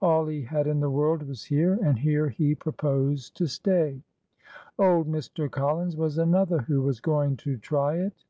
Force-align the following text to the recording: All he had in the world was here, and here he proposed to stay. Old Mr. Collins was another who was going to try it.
All 0.00 0.26
he 0.28 0.40
had 0.40 0.66
in 0.66 0.80
the 0.80 0.88
world 0.88 1.24
was 1.24 1.44
here, 1.44 1.78
and 1.82 1.98
here 1.98 2.30
he 2.30 2.54
proposed 2.54 3.36
to 3.36 3.46
stay. 3.46 4.00
Old 4.78 5.06
Mr. 5.06 5.50
Collins 5.50 5.94
was 5.94 6.16
another 6.16 6.60
who 6.60 6.80
was 6.80 7.00
going 7.00 7.36
to 7.44 7.58
try 7.58 7.96
it. 7.98 8.24